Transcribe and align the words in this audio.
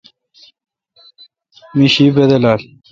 می 1.77 1.87
شی 1.93 2.05
بدلال۔ 2.15 2.61